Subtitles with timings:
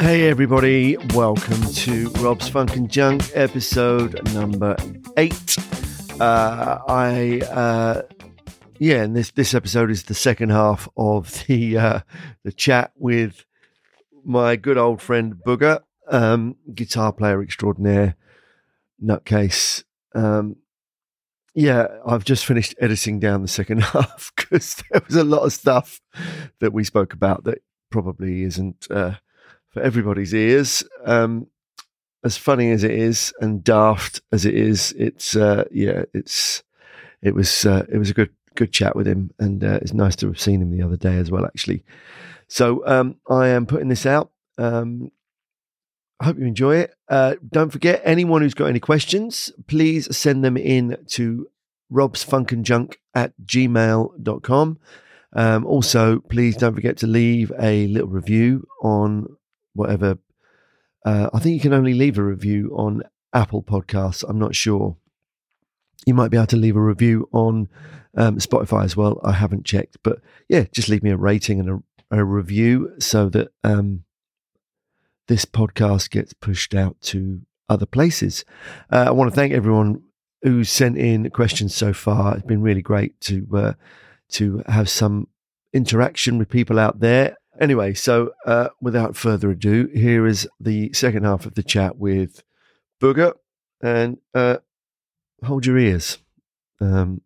[0.00, 4.74] Hey everybody, welcome to Rob's Funk and Junk episode number
[5.16, 5.56] eight.
[6.18, 8.02] Uh, I uh,
[8.80, 12.00] yeah, and this this episode is the second half of the uh,
[12.42, 13.44] the chat with
[14.24, 18.16] my good old friend Booga, um, guitar player extraordinaire,
[19.00, 19.84] nutcase.
[20.12, 20.56] Um,
[21.58, 25.52] yeah, I've just finished editing down the second half because there was a lot of
[25.52, 26.00] stuff
[26.60, 27.58] that we spoke about that
[27.90, 29.14] probably isn't uh,
[29.70, 30.84] for everybody's ears.
[31.04, 31.48] Um,
[32.22, 36.62] as funny as it is and daft as it is, it's uh, yeah, it's
[37.22, 40.14] it was uh, it was a good good chat with him, and uh, it's nice
[40.16, 41.84] to have seen him the other day as well, actually.
[42.46, 44.30] So um, I am putting this out.
[44.58, 45.10] Um,
[46.20, 46.94] I hope you enjoy it.
[47.08, 51.48] Uh, don't forget, anyone who's got any questions, please send them in to
[51.92, 54.78] robsfunkandjunk at gmail.com.
[55.34, 59.36] Um, also, please don't forget to leave a little review on
[59.74, 60.18] whatever.
[61.04, 63.02] Uh, I think you can only leave a review on
[63.32, 64.24] Apple Podcasts.
[64.28, 64.96] I'm not sure.
[66.06, 67.68] You might be able to leave a review on
[68.16, 69.20] um, Spotify as well.
[69.22, 73.28] I haven't checked, but yeah, just leave me a rating and a, a review so
[73.28, 74.04] that um,
[75.28, 78.44] this podcast gets pushed out to other places.
[78.90, 80.02] Uh, I want to thank everyone
[80.42, 82.34] who's sent in questions so far.
[82.34, 83.72] It's been really great to uh,
[84.30, 85.28] to have some
[85.72, 87.36] interaction with people out there.
[87.60, 92.42] Anyway, so uh, without further ado, here is the second half of the chat with
[93.00, 93.34] Booga,
[93.82, 94.58] and uh,
[95.44, 96.18] hold your ears.
[96.80, 97.20] Um,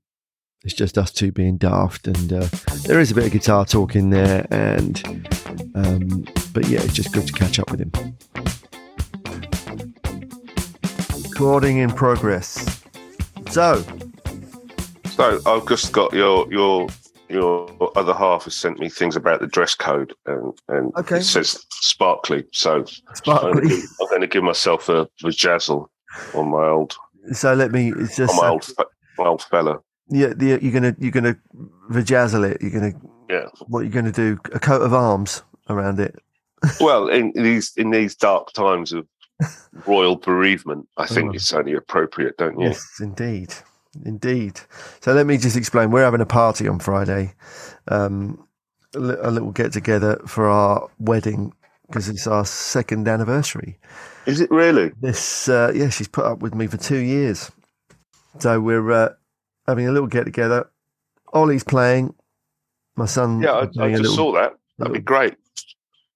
[0.65, 2.47] it's just us two being daft, and uh,
[2.87, 5.03] there is a bit of guitar talk in there, and
[5.75, 7.93] um, but yeah, it's just good to catch up with him.
[11.31, 12.83] Recording in progress.
[13.51, 13.85] So,
[15.11, 16.89] So I've just got your your
[17.29, 21.19] your other half has sent me things about the dress code and and Okay.
[21.19, 22.45] it says sparkly.
[22.53, 23.53] So I'm sparkly.
[23.53, 25.91] going, give, I'm going to give myself a, a jazzle
[26.35, 26.95] on my old
[27.33, 27.92] So let me.
[27.97, 28.69] It's just on my old
[29.19, 29.81] my old fella.
[30.12, 30.33] Yeah.
[30.36, 31.36] The, you're gonna you're gonna
[31.90, 32.62] vajazzle it.
[32.62, 32.92] You're gonna
[33.28, 33.46] Yeah.
[33.67, 34.39] what you're gonna do?
[34.52, 36.14] A coat of arms around it.
[36.80, 39.06] Well, in these in these dark times of
[39.86, 41.34] royal bereavement, I think Oh.
[41.34, 42.68] it's only appropriate, don't you?
[42.68, 43.52] Yes, indeed,
[44.05, 44.61] indeed.
[45.00, 45.90] So let me just explain.
[45.90, 47.34] We're having a party on Friday,
[47.89, 48.46] um,
[48.94, 51.52] a, a little get together for our wedding
[51.89, 53.79] because it's our second anniversary.
[54.27, 54.92] Is it really?
[55.00, 57.50] This, uh, yeah, she's put up with me for two years.
[58.39, 59.08] So we're uh,
[59.67, 60.68] having a little get together.
[61.33, 62.14] Ollie's playing.
[62.96, 64.55] My son, Yeah, I, I just little, saw that.
[64.78, 65.34] That'd be great.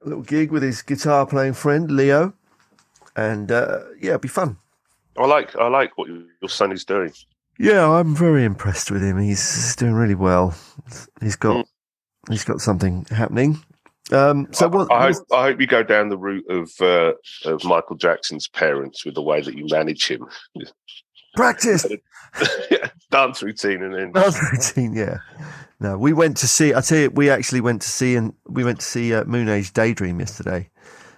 [0.04, 2.34] A little gig with his guitar playing friend Leo,
[3.16, 4.56] and uh, yeah, it'll be fun.
[5.18, 7.12] I like I like what your son is doing.
[7.58, 9.18] Yeah, I'm very impressed with him.
[9.18, 10.54] He's doing really well.
[11.22, 11.68] He's got Mm.
[12.30, 13.58] he's got something happening.
[14.12, 14.92] Um, so I, what?
[14.92, 17.12] I hope I hope you go down the route of uh,
[17.46, 20.26] of Michael Jackson's parents with the way that you manage him.
[21.34, 21.86] practice
[23.10, 24.94] Dance routine and then dance routine.
[24.94, 25.18] Yeah.
[25.78, 26.74] No, we went to see.
[26.74, 29.48] I tell you, we actually went to see and we went to see uh, Moon
[29.48, 30.70] Age Daydream yesterday.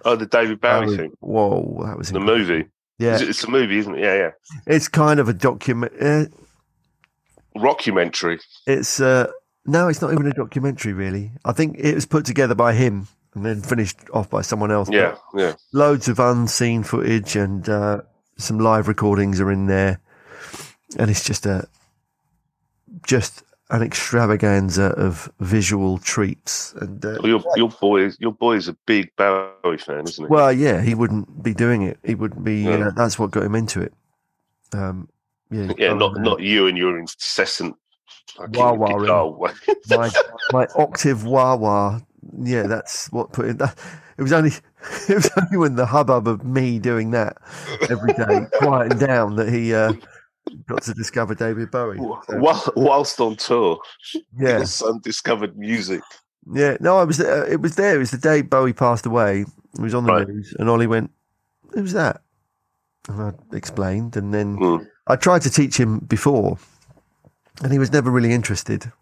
[0.05, 2.39] oh the David Bowie was- thing, Whoa, that was the incredible.
[2.55, 2.69] movie.
[2.99, 4.01] Yeah, It's, a movie, isn't it?
[4.01, 4.31] Yeah, yeah.
[4.67, 5.93] it's kind of a document.
[6.01, 6.25] Uh,
[7.57, 8.41] Rockumentary.
[8.67, 9.31] it's uh,
[9.67, 11.33] no, it's not even a documentary really.
[11.45, 14.89] I think it was put together by him and then finished off by someone else.
[14.91, 15.55] Yeah, yeah.
[15.73, 18.01] loads of unseen footage and uh,
[18.37, 20.01] some live recordings are in there,
[20.99, 21.67] and it's just a
[23.07, 26.73] just an extravaganza of visual treats.
[26.81, 30.25] And uh, Well, your your boy is your boy is a big Bowie fan, isn't
[30.25, 30.29] he?
[30.29, 31.99] well, yeah, he wouldn't be doing it.
[32.05, 32.65] He wouldn't be.
[32.65, 32.83] No.
[32.83, 33.93] Uh, that's what got him into it.
[34.73, 35.09] Um,
[35.51, 37.75] yeah, yeah, not not you and your incessant
[38.55, 39.49] Wah wah
[39.89, 40.11] my
[40.53, 42.01] my octave wah wah.
[42.41, 43.77] Yeah, that's what put in that.
[44.17, 44.51] It was only
[45.09, 47.39] it was only when the hubbub of me doing that
[47.91, 49.93] every day quieting down that he uh,
[50.67, 51.99] got to discover David Bowie.
[51.99, 53.79] So, whilst on tour,
[54.39, 56.01] yeah, your son discovered music.
[56.53, 56.77] yeah.
[56.81, 57.21] No, I was.
[57.21, 57.97] Uh, it was there.
[57.97, 59.41] It was the day Bowie passed away.
[59.75, 60.29] It was on the Right.
[60.29, 61.11] news, and Ollie went,
[61.75, 62.23] "Who's that?"
[63.09, 64.87] And I explained, and then Mm.
[65.07, 66.59] I tried to teach him before,
[67.63, 68.93] and he was never really interested.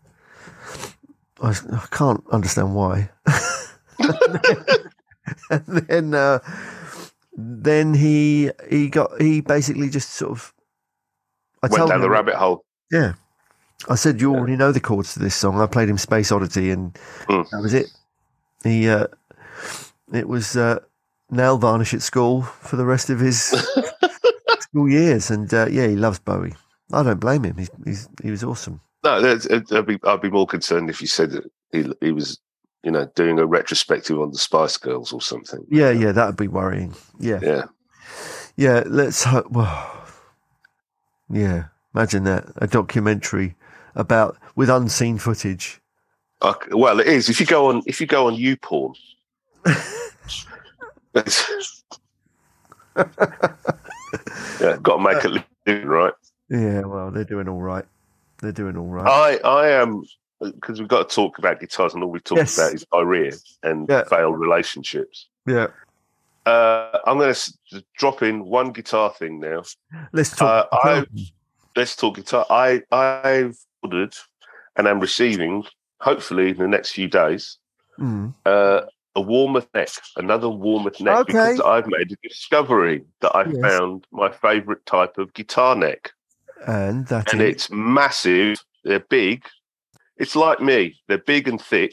[1.43, 3.11] I, I can't understand why.
[5.50, 6.38] and then, uh,
[7.37, 10.53] then he he got he basically just sort of.
[11.73, 12.65] I Went down the rabbit hole.
[12.91, 13.15] Yeah,
[13.89, 15.61] I said you already know the chords to this song.
[15.61, 16.95] I played him Space Oddity, and
[17.29, 17.49] Mm.
[17.51, 17.87] that was it.
[18.65, 19.07] He uh,
[20.13, 20.79] it was uh,
[21.31, 23.41] nail varnish at school for the rest of his
[24.61, 26.55] school years, and uh, yeah, he loves Bowie.
[26.93, 27.57] I don't blame him.
[27.59, 28.81] He's, he's he was awesome.
[29.05, 32.39] No, I'd be I'd be more concerned if you said that he he was
[32.83, 35.65] you know doing a retrospective on the Spice Girls or something.
[35.71, 36.95] Yeah, yeah, that would be worrying.
[37.19, 37.65] Yeah, Yeah.
[38.57, 38.83] yeah.
[38.87, 39.51] Let's hope.
[39.51, 40.06] Well,
[41.31, 41.64] yeah.
[41.94, 43.55] Imagine that a documentary
[43.94, 45.81] about with unseen footage.
[46.43, 47.28] Okay, well, it is.
[47.31, 48.94] If you go on, if you go on YouPorn,
[54.61, 56.12] yeah, got to make it living, right?
[56.49, 57.84] Yeah, well, they're doing all right.
[58.40, 59.40] They're doing all right.
[59.44, 60.02] I, I am
[60.40, 62.58] because we've got to talk about guitars, and all we've talked Yes.
[62.58, 63.32] about is diarrhea
[63.62, 64.05] and Yeah.
[64.05, 65.29] failed relationships.
[65.46, 65.69] yeah.
[66.46, 69.64] Uh, I'm going to drop in one guitar thing now.
[70.12, 70.69] Let's talk.
[70.72, 71.06] Uh, I-
[71.75, 72.46] Let's talk guitar.
[72.48, 74.14] I I've ordered
[74.76, 75.62] and I'm receiving,
[76.00, 77.58] hopefully in the next few days,
[78.00, 78.32] Mm.
[78.46, 78.82] uh,
[79.14, 81.32] a Warmoth neck, another Warmoth neck, Okay.
[81.32, 83.60] because I've made a discovery that I Yes.
[83.60, 86.12] found my favourite type of guitar neck,
[86.66, 88.64] And that and is- it's massive.
[88.84, 89.44] They're big.
[90.16, 90.98] It's like me.
[91.08, 91.93] They're big and thick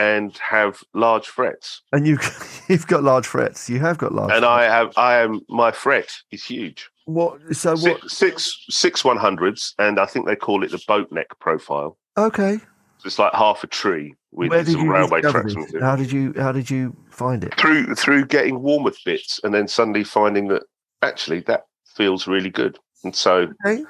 [0.00, 1.82] and have large frets.
[1.92, 2.18] and you
[2.68, 3.68] you've got large frets.
[3.68, 4.32] You have got large.
[4.32, 4.46] And frets.
[4.60, 6.88] I have, I am, my fret is huge.
[7.04, 7.38] what?
[7.54, 8.00] So what?
[8.02, 11.96] Six, six, six one hundreds, and I think they call it the boat neck profile.
[12.16, 12.58] Okay.
[12.98, 15.54] So it's like half a tree with Where did some railway tracks.
[15.56, 15.80] it.
[15.82, 17.54] How did you How did you find it?
[17.56, 20.64] through through getting Warmoth bits and then suddenly finding that
[21.02, 21.62] actually that
[21.96, 22.78] feels really good.
[23.04, 23.84] And so Okay.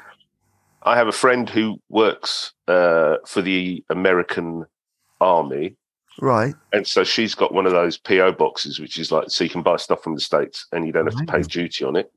[0.82, 4.64] I have a friend who works uh, for the American
[5.20, 5.76] Army.
[6.18, 6.54] Right.
[6.72, 9.62] And so she's got one of those PO boxes, which is like so you can
[9.62, 12.12] buy stuff from the States and you don't have to pay duty on it.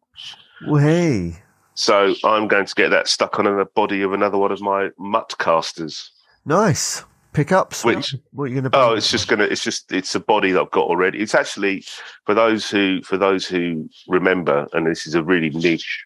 [0.68, 1.38] Well, hey.
[1.76, 4.90] So I'm going to get that stuck on the body of another one of my
[4.98, 6.12] mutt casters.
[6.46, 7.04] Nice
[7.34, 7.84] pickups.
[7.84, 8.78] Which- what are you going to?
[8.78, 9.46] Oh, it's just gonna.
[9.46, 9.92] It's just.
[9.92, 11.20] It's a body that I've got already.
[11.20, 11.84] It's actually
[12.26, 16.06] for those who for those who remember, and this is a really niche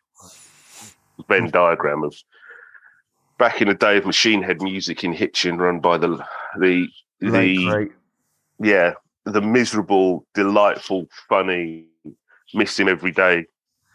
[1.28, 2.16] Venn diagram of
[3.38, 6.24] back in the day of Machine Head music in Hitchin, run by the
[6.60, 6.88] the
[7.20, 7.90] the
[8.60, 8.94] yeah
[9.26, 11.86] the miserable, delightful, funny,
[12.54, 13.46] miss him every day,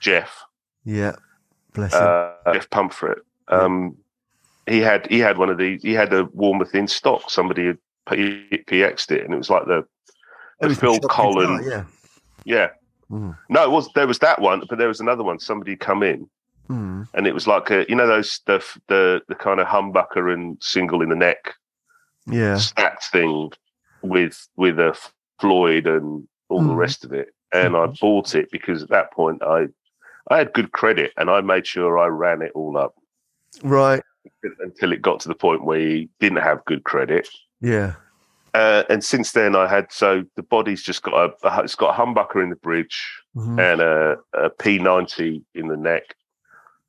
[0.00, 0.44] Jeff
[0.84, 1.16] Yeah.
[1.74, 2.00] Bless him.
[2.02, 3.18] uh, Jeff Pumfret.
[3.48, 3.96] Um,
[4.66, 5.82] he had he had one of these.
[5.82, 7.30] He had a Warmoth in stock.
[7.30, 9.84] Somebody had PX'd it, and it was like the
[10.60, 11.62] the was Phil shop Collin.
[11.64, 11.86] guitar,
[12.44, 12.68] Yeah.
[13.10, 13.36] Mm.
[13.48, 15.38] No, it was there was that one, but there was another one.
[15.38, 16.28] Somebody come in,
[16.68, 17.08] Mm.
[17.14, 20.56] and it was like a you know those the the the kind of humbucker and
[20.62, 21.54] single in the neck
[22.26, 22.56] Yeah.
[22.56, 23.50] stacked thing
[24.02, 24.96] with with a
[25.40, 26.76] Floyd and all the Mm.
[26.76, 27.34] rest of it.
[27.52, 29.68] And I bought it because at that point I
[30.30, 32.94] I had good credit, and I made sure I ran it all up
[33.64, 34.02] Right.
[34.60, 37.28] until it got to the point where he didn't have good credit.
[37.60, 37.94] Yeah.
[38.54, 42.00] Uh, and since then, I had so the body's just got a, it's got a
[42.00, 43.02] humbucker in the bridge
[43.36, 43.58] Mhm.
[43.58, 46.14] and a, a P90 in the neck,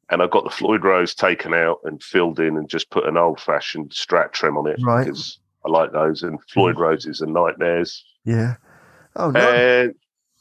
[0.10, 3.18] and I got the Floyd Rose taken out and filled in, and just put an
[3.18, 5.06] old fashioned Strat trim on it Right.
[5.06, 8.04] because I like those, and Floyd Roses are nightmares.
[8.26, 8.56] Yeah.
[9.16, 9.40] Oh no.
[9.40, 9.96] And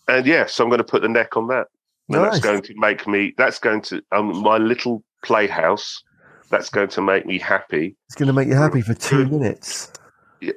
[0.09, 1.69] and yeah, so I'm going to put the neck on that.
[2.09, 2.33] And Nice.
[2.33, 3.35] that's going to make me.
[3.39, 6.03] That's going to um, my little playhouse.
[6.51, 7.97] That's going to make me happy.
[8.09, 9.91] It's going to make you happy for two minutes.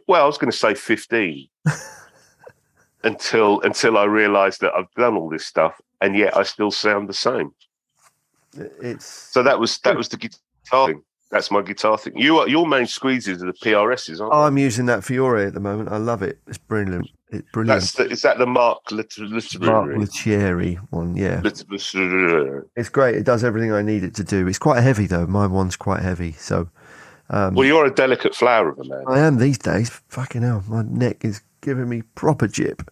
[0.07, 1.47] Well, I was going to say 15
[3.03, 7.07] until until I realised that I've done all this stuff, and yet I still sound
[7.07, 7.51] the same.
[8.81, 11.01] It's So that was that was the guitar thing.
[11.31, 12.17] That's my guitar thing.
[12.17, 15.59] You are, your main squeezes are the PRSs, aren't I'm using that Fiore at the
[15.59, 15.89] moment.
[15.91, 16.39] I love it.
[16.47, 17.09] It's brilliant.
[17.29, 17.81] It's brilliant.
[17.81, 19.13] That's the, is that the Mark Lit-
[19.59, 20.75] Mark Lettieri?
[20.91, 21.41] One, yeah.
[21.43, 22.63] Lettieri.
[22.75, 23.15] It's great.
[23.15, 24.47] It does everything I need it to do.
[24.47, 25.25] It's quite heavy though.
[25.25, 26.69] My one's quite heavy, so
[27.29, 29.03] um, Well, you're a delicate flower of a man.
[29.07, 29.89] I am these days.
[30.07, 32.83] Fucking hell, my neck is giving me proper jip.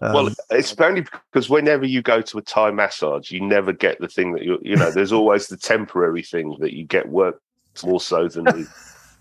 [0.00, 4.00] Um, well, it's only because whenever you go to a Thai massage, you never get
[4.00, 4.92] the thing that you you know.
[4.92, 7.40] There's always the temporary thing that you get work
[7.84, 8.68] more so than the,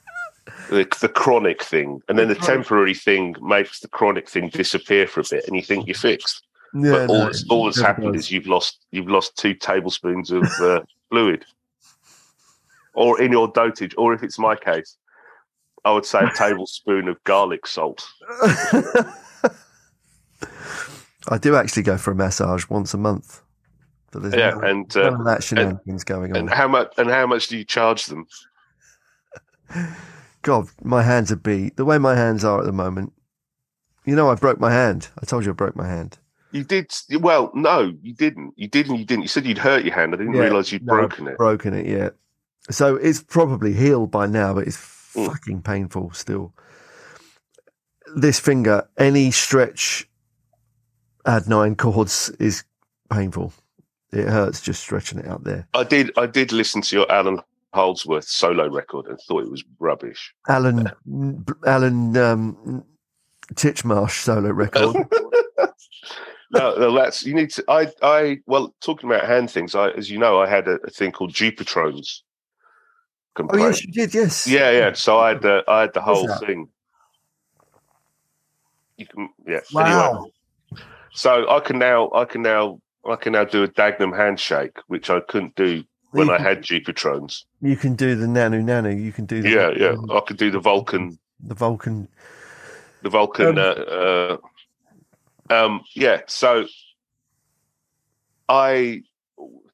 [0.69, 5.21] the the chronic thing, and then the temporary thing makes the chronic thing disappear for
[5.21, 6.43] a bit, and you think you're fixed.
[6.75, 8.25] yeah, but all, no, that's, all that's happened does.
[8.25, 11.43] is you've lost you've lost two tablespoons of uh, fluid,
[12.93, 14.95] or in your dotage, or if it's my case,
[15.85, 18.07] I would say a tablespoon of garlic salt.
[21.27, 23.41] I do actually go for a massage once a month.
[24.11, 26.37] But there's Yeah, none, and none uh, of that shenanigans going on.
[26.37, 28.25] and how much and how much do you charge them?
[30.41, 31.75] God, my hands are beat.
[31.75, 33.13] The way my hands are at the moment.
[34.05, 35.09] You know, I broke my hand.
[35.21, 36.17] I told you I broke my hand.
[36.51, 37.51] You did well.
[37.53, 38.53] No, you didn't.
[38.55, 38.95] You didn't.
[38.97, 39.23] You didn't.
[39.23, 40.13] You said you'd hurt your hand.
[40.13, 41.37] I didn't Yeah, realize you'd no, broken it.
[41.37, 42.09] Broken it, yeah.
[42.69, 45.25] So it's probably healed by now, but it's Mm.
[45.27, 46.53] fucking painful still.
[48.15, 50.07] This finger, any stretch,
[51.27, 52.63] add nine chords is
[53.11, 53.53] painful.
[54.11, 55.67] It hurts just stretching it out there.
[55.73, 56.11] I did.
[56.17, 57.41] I did listen to your Allan
[57.73, 60.33] Holdsworth solo record and thought it was rubbish.
[60.47, 60.89] Alan
[61.65, 62.83] Alan um,
[63.53, 64.95] Titchmarsh solo record.
[66.51, 67.63] no, no, that's you need to.
[67.67, 69.75] I, I, well, talking about hand things.
[69.75, 72.23] I, as you know, I had a, a thing called Dupuytren's.
[73.39, 74.15] Oh yes, you did.
[74.15, 74.47] Yes.
[74.47, 74.93] Yeah, yeah.
[74.93, 76.69] So I had the, I had the whole thing.
[78.97, 79.59] You can, yeah.
[79.71, 80.13] Wow.
[80.13, 80.31] Anyway,
[81.13, 85.09] so I can now, I can now, I can now do a Dagnum handshake, which
[85.09, 87.45] I couldn't do when you, I can, had Dupuytren's.
[87.61, 89.01] you can do the nanu nanu.
[89.01, 89.95] You can do the Yeah, yeah.
[90.11, 92.07] I could do the Vulcan the Vulcan.
[93.01, 93.57] the Vulcan.
[93.57, 94.37] Um, uh, uh,
[95.49, 96.21] um, yeah.
[96.27, 96.65] So,
[98.49, 99.03] I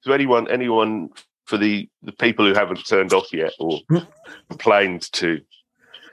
[0.04, 1.10] to anyone, anyone
[1.46, 3.80] for the the people who haven't turned off yet or
[4.50, 5.42] complained to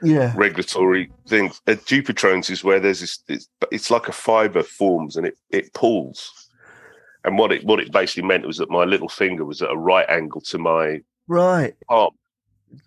[0.03, 0.33] Yeah.
[0.35, 1.61] regulatory things.
[1.67, 3.19] At Dupuytren's is where there's this.
[3.27, 6.31] It's, it's like a fiber forms and it it pulls.
[7.23, 9.77] And what it what it basically meant was that my little finger was at a
[9.77, 11.75] right angle to my Right.
[11.87, 12.11] palm.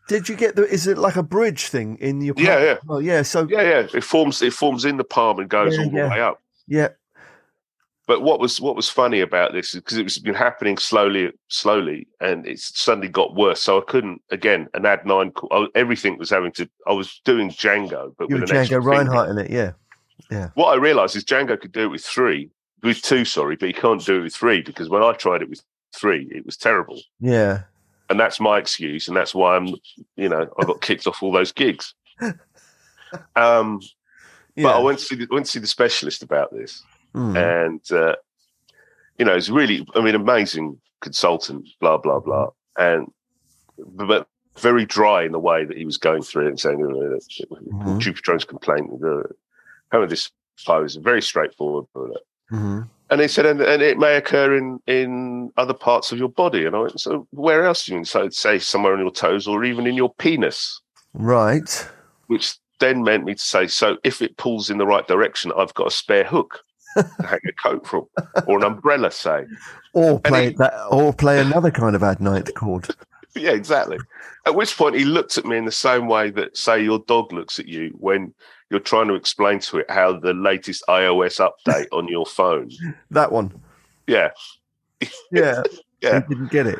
[0.08, 0.64] Did you get the?
[0.66, 2.34] Is it like a bridge thing in your?
[2.38, 2.64] Yeah, palm?
[2.64, 2.76] yeah.
[2.88, 3.22] Oh, yeah.
[3.22, 3.86] So Yeah, yeah.
[3.94, 6.10] It forms it forms in the palm and goes Yeah, all the yeah.
[6.10, 6.40] way up.
[6.66, 6.88] yeah.
[8.06, 11.32] But what was what was funny about this is because it was been happening slowly,
[11.48, 13.62] slowly, and it suddenly got worse.
[13.62, 15.30] So I couldn't again an ad nine.
[15.30, 16.68] call- I, everything was having to.
[16.86, 18.90] I was doing Django, but You were with an extra Django finger.
[18.90, 19.50] Reinhardt in it.
[19.50, 19.72] Yeah,
[20.30, 20.50] yeah.
[20.54, 22.50] What I realised is Django could do it with three,
[22.82, 25.48] with two, sorry, but he can't do it with three because when I tried it
[25.48, 25.62] with
[25.96, 27.62] three, it was terrible, Yeah.
[28.10, 29.68] and that's my excuse, and that's why I'm,
[30.16, 31.94] you know, I got kicked off all those gigs.
[33.36, 33.80] Um,
[34.56, 34.64] Yeah.
[34.64, 36.82] but I went to see the, went to see the specialist about this,
[37.14, 37.36] Mm.
[37.36, 38.16] and uh,
[39.18, 43.06] you know, he's really, I mean, amazing consultant, blah blah blah, and
[43.78, 44.26] but
[44.58, 47.18] very dry in the way that he was going through it and saying, uh,
[47.74, 47.98] Mhm.
[47.98, 48.88] Jupiter's complaint,
[49.90, 50.30] how this
[50.64, 50.94] pose?
[50.96, 51.86] Very straightforward.
[51.92, 52.88] But, Mhm.
[53.10, 56.64] and he said, and, and it may occur in in other parts of your body.
[56.66, 57.84] And I went, so where else?
[57.86, 58.04] do You mean?
[58.04, 60.80] So I'd say somewhere on your toes or even in your penis,
[61.14, 61.88] Right.
[62.28, 65.74] which then meant me to say, so if it pulls in the right direction, I've
[65.74, 66.60] got a spare hook
[67.24, 68.06] hang a coat from,
[68.46, 69.44] or an umbrella, say.
[69.92, 70.74] Or play he- that.
[70.90, 72.88] Or play another kind of ad ninth chord.
[73.36, 73.98] Yeah, exactly.
[74.46, 77.32] At which point he looked at me in the same way that, say, your dog
[77.32, 78.32] looks at you when
[78.70, 82.70] you're trying to explain to it how the latest iOS update on your phone.
[83.10, 83.60] That one.
[84.06, 84.30] Yeah,
[85.32, 85.64] Yeah.
[86.00, 86.20] Yeah.
[86.28, 86.78] He didn't get it.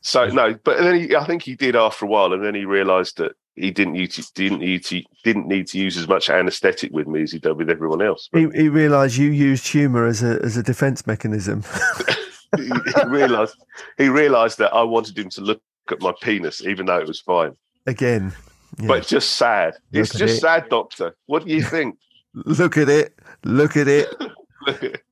[0.00, 2.64] So no, but then he, I think he did after a while, and then he
[2.64, 6.30] realised that he didn't need to didn't need to didn't need to use as much
[6.30, 8.28] anaesthetic with me as he did with everyone else.
[8.32, 11.62] He, he realised you used humour as a as a defence mechanism.
[12.56, 13.54] he, he realised
[13.98, 17.20] he realised that I wanted him to look at my penis, even though it was
[17.20, 17.54] fine.
[17.86, 18.32] Again.
[18.78, 18.86] Yeah.
[18.88, 19.74] But just sad.
[19.92, 20.40] Look it's just it.
[20.40, 21.14] sad, Doctor.
[21.26, 21.98] What do you think?
[22.34, 23.18] look at it.
[23.44, 25.02] Look at it.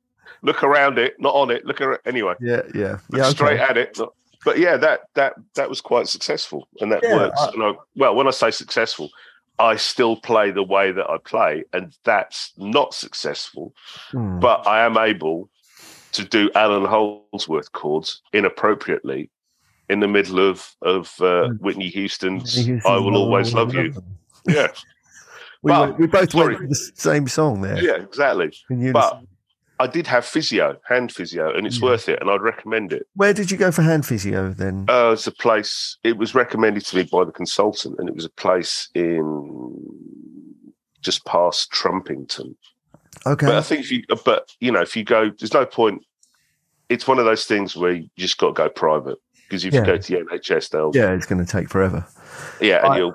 [0.42, 1.66] look around it, not on it.
[1.66, 2.00] Look at it.
[2.06, 2.34] anyway.
[2.40, 2.62] Yeah.
[2.74, 2.98] Yeah.
[3.10, 3.24] Look Yeah.
[3.24, 3.62] straight Okay.
[3.62, 3.98] at it.
[3.98, 7.40] not- But yeah, that that that was quite successful, and that Yeah, works.
[7.40, 9.10] I- And I, well, when I say successful,
[9.58, 13.74] I still play the way that I play, and that's not successful.
[14.12, 14.38] Hmm.
[14.40, 15.50] But I am able
[16.12, 19.30] to do Allan Holdsworth chords inappropriately
[19.90, 21.54] in the middle of of uh, Hmm.
[21.56, 23.92] Whitney Houston's Houston's "I Will Always Love You."
[24.48, 24.68] Yeah,
[25.62, 26.54] We, But- went- we both sorry.
[26.56, 27.78] went the same song there.
[27.84, 28.50] yeah, exactly.
[28.92, 29.20] But
[29.80, 31.84] I did have physio, hand physio, and it's Yeah.
[31.88, 33.06] worth it, and I'd recommend it.
[33.14, 34.84] Where did you go for hand physio then?
[34.88, 35.96] Uh, it's a place.
[36.04, 39.80] It was recommended to me by the consultant, and it was a place in
[41.00, 42.54] just past Trumpington.
[43.26, 43.46] okay.
[43.46, 46.04] But I think if you, but you know, if you go, there's no point.
[46.90, 49.18] It's one of those things where you just got to go private
[49.48, 49.80] because if Yeah.
[49.80, 52.04] you go to the NHS, they'll yeah, it's going to take forever.
[52.60, 53.14] yeah, and I- you'll,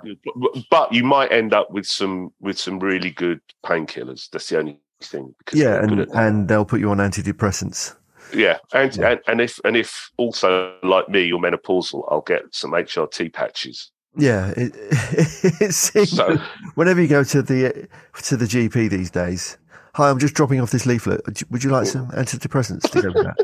[0.71, 4.29] but you might end up with some with some really good painkillers.
[4.31, 5.33] That's the only thing.
[5.39, 7.95] Because Yeah, and and they'll put you on antidepressants.
[8.33, 9.11] yeah, and, Yeah.
[9.11, 13.91] and and if and if also like me, you're menopausal, I'll get some HRT patches.
[14.17, 14.71] Yeah, it,
[15.61, 16.37] it seems So
[16.75, 17.87] whenever you go to the
[18.23, 19.57] to the GP these days.
[19.95, 21.21] Hi, I'm just dropping off this leaflet.
[21.49, 23.37] Would you like some antidepressants to go with that?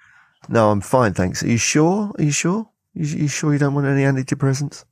[0.48, 1.42] no, I'm fine, thanks.
[1.42, 2.10] Are you sure?
[2.16, 2.66] Are you sure?
[2.94, 4.86] You, you sure you don't want any antidepressants?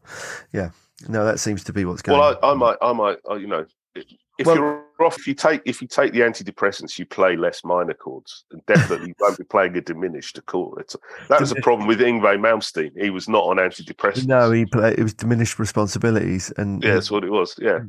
[0.53, 0.69] Yeah.
[1.09, 2.19] No, that seems to be what's going.
[2.19, 5.63] well, I, I might, I might, you know, if Well- you're off, if you take
[5.65, 9.45] if you take the antidepressants, you play less minor chords, and definitely you won't be
[9.51, 10.81] playing a diminished chord.
[10.81, 10.97] It's,
[11.29, 12.91] that was a problem with Yngwie Malmsteen.
[13.01, 14.27] He was not on antidepressants.
[14.27, 17.55] No, he played, it was diminished responsibilities, and yeah, that's what it was.
[17.61, 17.81] Yeah,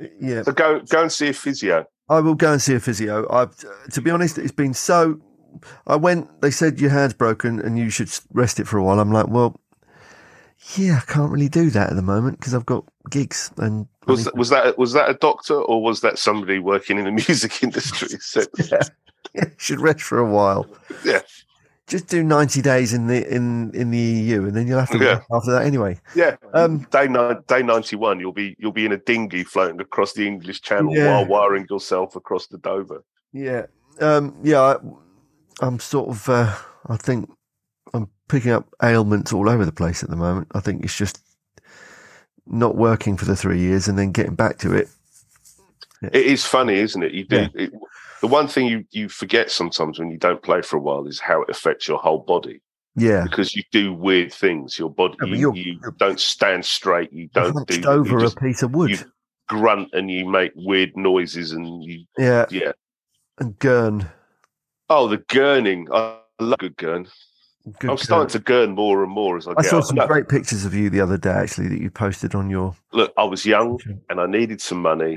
[0.00, 0.10] mm.
[0.20, 0.42] yeah.
[0.42, 1.86] so go go and see a physio.
[2.08, 3.30] I will go and see a physio.
[3.30, 3.54] I've,
[3.92, 5.20] to be honest, it's been so.
[5.86, 6.40] I went.
[6.40, 9.00] They said your hand's broken and you should rest it for a while.
[9.00, 9.60] I'm like, well,
[10.76, 14.24] yeah, I can't really do that at the moment because I've got gigs and Was
[14.24, 17.62] that, was that was that a doctor or was that somebody working in the music
[17.62, 18.08] industry?
[18.20, 18.42] So,
[19.34, 20.66] yeah, should rest for a while.
[21.04, 21.20] Yeah.
[21.86, 24.98] just do ninety days in the in in the EU, and then you'll have to
[24.98, 25.20] Yeah.
[25.32, 25.98] after that anyway.
[26.14, 29.80] Yeah, Um, day nine, day ninety one, you'll be you'll be in a dinghy floating
[29.80, 31.06] across the English Channel Yeah.
[31.12, 33.04] while wiring yourself across the Dover.
[33.32, 33.66] Yeah,
[34.00, 34.60] um, yeah.
[34.60, 34.76] I,
[35.60, 36.28] I'm sort of.
[36.28, 36.54] Uh,
[36.88, 37.28] I think
[38.28, 40.48] picking up ailments all over the place at the moment.
[40.54, 41.20] I think it's just
[42.46, 44.88] not working for the three years and then getting back to it.
[46.02, 47.12] It is funny, isn't it?
[47.12, 47.36] You do.
[47.36, 47.48] Yeah.
[47.54, 47.72] It,
[48.20, 51.20] the one thing you you forget sometimes when you don't play for a while is
[51.20, 52.60] how it affects your whole body
[52.96, 54.78] Yeah, because you do weird things.
[54.78, 57.12] Your body, Yeah, but you, you're- don't stand straight.
[57.12, 57.82] You don't do.
[57.88, 58.90] over you a piece of wood.
[58.90, 58.98] you-
[59.48, 62.72] grunt and you make weird noises and you yeah, yeah.
[63.38, 64.06] and gurn.
[64.90, 65.86] Oh, the gurning.
[65.92, 67.08] I love good gurn.
[67.78, 69.66] Good I'm starting to gurn more and more as I get.
[69.66, 69.86] I saw older.
[69.86, 72.74] some great pictures of you the other day, actually, that you posted on your.
[72.92, 75.16] look, I was young and I needed some money.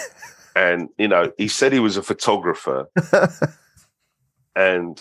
[0.56, 2.88] and, you know, he said he was a photographer
[4.56, 5.00] and,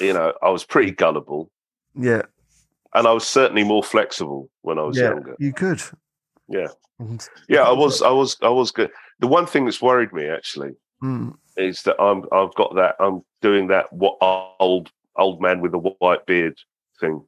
[0.00, 1.50] you know, I was pretty gullible
[1.98, 2.22] yeah,
[2.94, 5.34] and I was certainly more flexible when I was yeah, younger.
[5.38, 5.82] you could.
[6.48, 6.68] Yeah.
[7.48, 8.90] Yeah, I was, I was, I was good.
[9.18, 13.22] The one thing that's worried me actually Mm, is that I'm, I've got that, I'm
[13.42, 16.58] doing that what old, old man with a white beard
[17.00, 17.22] thing.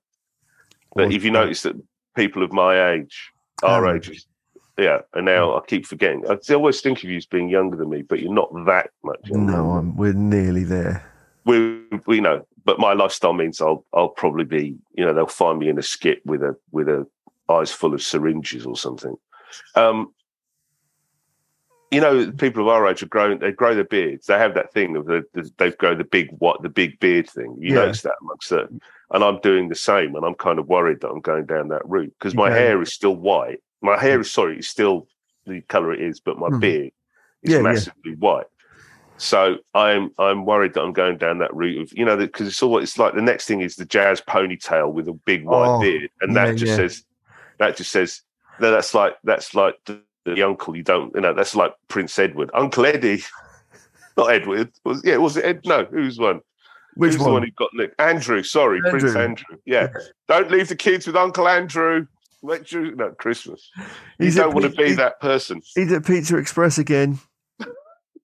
[0.95, 1.77] But if you notice that
[2.17, 3.31] people of my age,
[3.63, 4.27] our ages,
[4.79, 6.25] yeah, and now I keep forgetting.
[6.29, 9.21] I always think of you as being younger than me, but you're not that much.
[9.25, 11.05] Younger no, I'm, we're nearly there.
[11.45, 15.59] we, we, know, but my lifestyle means I'll, I'll probably be, you know, they'll find
[15.59, 17.07] me in a skit with a, with a
[17.49, 19.17] eyes full of syringes or something.
[19.75, 20.13] Um,
[21.91, 23.39] you know, people of our age are growing.
[23.39, 24.27] They grow their beards.
[24.27, 27.29] They have that thing of the, the they've grown the big what the big beard
[27.31, 27.57] thing.
[27.59, 27.81] You Yeah.
[27.81, 28.81] notice that amongst certain,
[29.11, 30.15] and I'm doing the same.
[30.15, 32.59] And I'm kind of worried that I'm going down that route because my Okay.
[32.59, 33.61] hair is still white.
[33.81, 35.09] My hair is sorry, it's still
[35.47, 36.59] the color it is, but my Hmm.
[36.61, 36.93] beard
[37.43, 37.63] is Yeah, yeah.
[37.63, 38.47] massively white.
[39.17, 42.63] So I'm I'm worried that I'm going down that route of you know because it's
[42.63, 45.81] all it's like the next thing is the jazz ponytail with a big white Oh,
[45.81, 46.77] beard, and yeah, that just yeah.
[46.77, 47.05] says
[47.59, 48.23] that just says
[48.61, 50.03] no, that's like that's like the,
[50.35, 53.23] the uncle you don't you know that's like Prince Edward, Uncle Eddie,
[54.17, 56.41] not Edward was yeah was it Ed no who's one
[56.95, 59.21] Which who's the one who got nicked Andrew sorry Prince Andrew.
[59.21, 59.89] Andrew yeah
[60.29, 62.07] don't leave the kids with Uncle Andrew.
[62.43, 63.69] Let you no Christmas.
[63.77, 63.85] You
[64.27, 65.61] He's at don't want to be that person.
[65.75, 67.19] He's at Pizza Express again.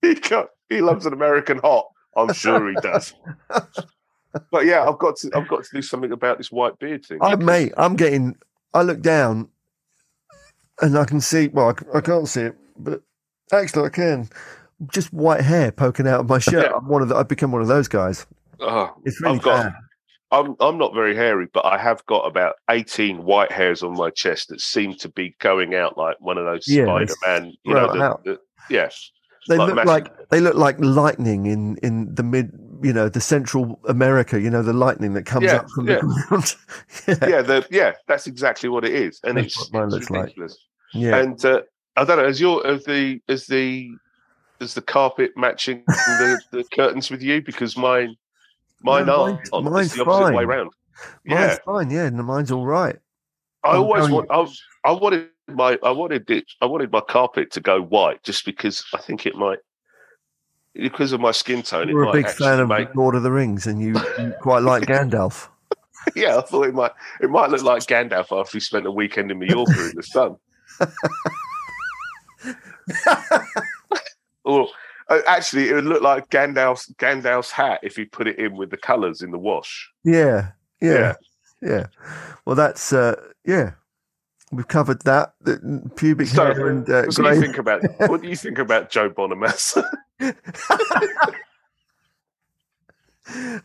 [0.03, 1.87] He got, he loves an American hot.
[2.15, 3.15] I'm sure he does.
[4.51, 7.19] but yeah, I've got to I've got to do something about this white beard thing.
[7.21, 8.37] I, mate, I'm getting.
[8.73, 9.49] I look down,
[10.81, 11.49] and I can see.
[11.49, 13.03] Well, I can't see it, but
[13.53, 14.29] actually, I can.
[14.93, 16.67] Just white hair poking out of my shirt.
[16.71, 16.77] Yeah.
[16.77, 17.17] I'm one of the.
[17.17, 18.27] I've become one of those guys.
[18.61, 19.63] Oh, It's really I've got.
[19.65, 19.73] bad.
[20.33, 24.11] I'm I'm not very hairy, but I have got about 18 white hairs on my
[24.11, 27.53] chest that seem to be going out like one of those Yeah, Spider-Man.
[27.65, 28.25] You know, the, out.
[28.25, 28.89] the, yeah,
[29.49, 32.51] They like look massive- like they look like lightning in in the mid.
[32.83, 34.41] You know, the Central America.
[34.41, 35.97] You know, the lightning that comes Yeah, up from yeah.
[35.97, 36.55] the ground.
[37.09, 37.93] yeah, yeah, the, yeah.
[38.09, 40.23] That's exactly what it is, and That's it's, mine looks like.
[40.23, 40.57] ridiculous.
[40.93, 41.17] yeah.
[41.17, 41.63] And uh,
[41.97, 43.91] I don't know, as your as the as the
[44.61, 48.17] as the carpet matching the, the curtains with you because mine
[48.83, 49.53] mine No, aren't.
[49.53, 50.47] mine's- mine's it's the opposite way fine.
[50.47, 50.71] round.
[51.25, 51.91] Mine's Yeah, fine.
[51.91, 52.97] Yeah, no, mine's all right.
[53.65, 54.29] I I'm always want.
[54.31, 54.47] I,
[54.89, 56.45] I wanted my I wanted it.
[56.61, 59.59] I wanted my carpet to go white just because I think it might
[60.75, 61.89] because of my skin tone.
[61.89, 62.95] You're a big fan of make.
[62.95, 65.49] Lord of the Rings, and you, you quite like Gandalf.
[66.15, 69.31] Yeah, I thought it might it might look like Gandalf after he spent a weekend
[69.31, 70.37] in Mallorca in the sun.
[74.45, 74.69] or
[75.09, 78.71] uh, actually, it would look like Gandalf's Gandalf's hat if he put it in with
[78.71, 79.91] the colours in the wash.
[80.05, 81.15] Yeah, yeah, Yeah.
[81.63, 81.87] yeah.
[82.45, 83.73] Well, that's uh, yeah.
[84.57, 85.35] We've covered that.
[85.41, 88.59] The pubic So, hair and uh, What do you think about what do you think
[88.59, 89.85] about Joe Bonamassa?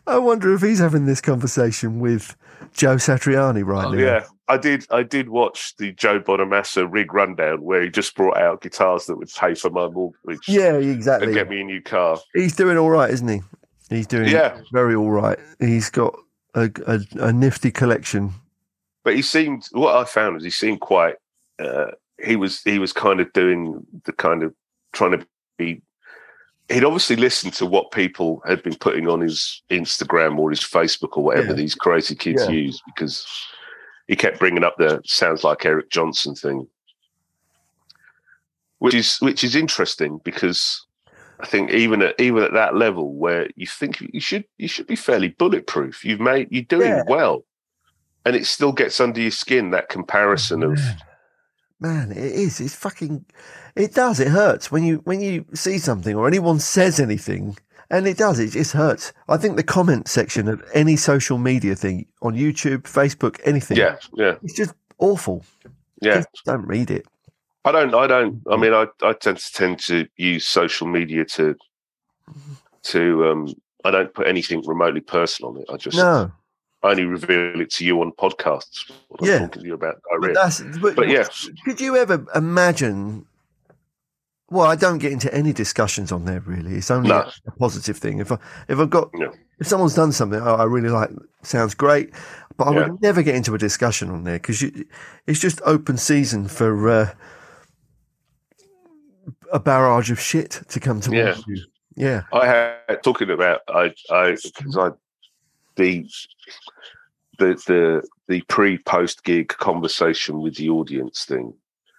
[0.06, 2.34] I wonder if he's having this conversation with
[2.72, 3.98] Joe Satriani right Oh, now.
[3.98, 4.86] yeah, I did.
[4.90, 9.16] I did watch the Joe Bonamassa rig rundown where he just brought out guitars that
[9.16, 11.26] would pay for my mortgage yeah, exactly.
[11.28, 12.18] and get me a new car.
[12.34, 13.42] He's doing all right, isn't he?
[13.90, 14.58] He's doing Yeah.
[14.72, 15.38] very all right.
[15.58, 16.16] He's got
[16.54, 18.32] a, a, a nifty collection.
[19.10, 19.66] But he seemed.
[19.72, 21.16] What I found was he seemed quite.
[21.58, 21.86] Uh,
[22.24, 22.62] he was.
[22.62, 24.54] He was kind of doing the kind of
[24.92, 25.26] trying to
[25.58, 25.82] be.
[26.68, 31.16] He'd obviously listened to what people had been putting on his Instagram or his Facebook
[31.16, 31.54] or whatever Yeah.
[31.54, 32.50] these crazy kids Yeah.
[32.52, 33.26] use because
[34.06, 36.68] he kept bringing up the sounds like Eric Johnson thing,
[38.78, 40.86] which is which is interesting because
[41.40, 44.86] I think even at even at that level where you think you should you should
[44.86, 46.04] be fairly bulletproof.
[46.04, 47.02] You've made you're doing Yeah.
[47.08, 47.44] well,
[48.24, 50.78] and it still gets under your skin that comparison of
[51.82, 52.12] Man.
[52.12, 52.60] It is.
[52.60, 53.24] It's fucking.
[53.74, 54.20] It does.
[54.20, 57.56] It hurts when you when you see something or anyone says anything,
[57.88, 58.38] And it does.
[58.38, 59.12] It just hurts.
[59.28, 63.78] I think the comment section of any social media thing on YouTube, Facebook, anything.
[63.78, 65.42] Yeah, yeah, It's just awful.
[66.02, 66.16] yeah.
[66.16, 67.06] Just don't read it.
[67.64, 67.94] I don't.
[67.94, 68.42] I don't.
[68.50, 71.56] I mean, I, I tend to tend to use social media to
[72.82, 73.26] to.
[73.26, 73.54] um
[73.84, 75.64] I don't put anything remotely personal on it.
[75.72, 76.30] I just No.
[76.82, 78.90] Only reveal it to you on podcasts.
[79.08, 79.34] What Yeah.
[79.34, 80.34] I'm talking to you about But diarrhea.
[80.34, 81.24] that's but, But yeah,
[81.64, 83.26] Could you ever imagine?
[84.50, 86.74] Well, I don't get into any discussions on there really.
[86.74, 87.30] It's only No.
[87.46, 88.18] a positive thing.
[88.18, 88.38] If I
[88.68, 89.32] if I've got No.
[89.58, 91.10] if someone's done something oh, I really like,
[91.42, 92.10] sounds great,
[92.56, 92.88] but I Yeah.
[92.88, 94.62] would never get into a discussion on there because
[95.26, 97.14] it's just open season for uh,
[99.52, 101.42] a barrage of shit to come towards Yeah.
[101.46, 101.64] you.
[101.96, 104.90] Yeah, I had talking about I I because I
[105.76, 106.08] the
[107.40, 111.52] the the the pre post gig conversation with the audience thing.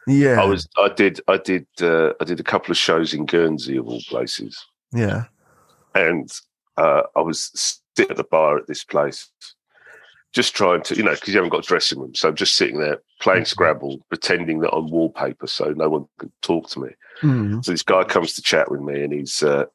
[0.08, 3.25] yeah, I was I did I did uh, I did a couple of shows in
[3.25, 5.25] Guernsey of all places, yeah,
[5.93, 6.32] and
[6.77, 9.27] uh, I was sitting at the bar at this place,
[10.32, 12.56] just trying to you know because you haven't got a dressing room, so I'm just
[12.56, 16.89] sitting there playing Scrabble, pretending that I'm wallpaper, so no one can talk to me.
[17.21, 17.65] Mm.
[17.65, 19.65] So this guy comes to chat with me, and he's uh,